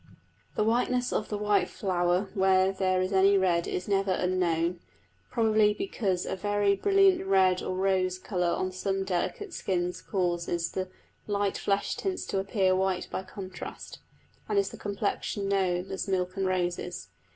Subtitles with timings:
[0.55, 4.79] The whiteness of the white flower where there is any red is never unhuman,
[5.29, 10.89] probably because a very brilliant red or rose colour on some delicate skins causes the
[11.27, 13.99] light flesh tints to appear white by contrast,
[14.49, 17.09] and is the complexion known as "milk and roses."